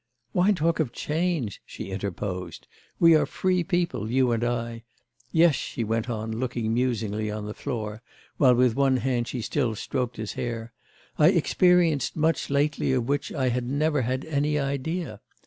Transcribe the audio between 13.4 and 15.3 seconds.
had never had any idea!